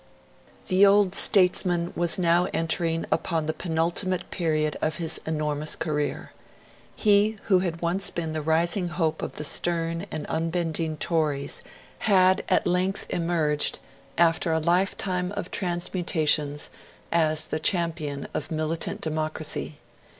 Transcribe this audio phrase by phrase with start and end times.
[0.67, 6.31] The old statesman was now entering upon the penultimate period of his enormous career.
[6.95, 11.61] He who had once been the rising hope of the stern and unbending Tories,
[11.99, 13.77] had at length emerged,
[14.17, 16.71] after a lifetime of transmutations,
[17.11, 19.77] as the champion of militant democracy.